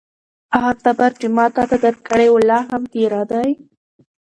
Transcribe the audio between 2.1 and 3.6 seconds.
و، لا هم تېره دی؟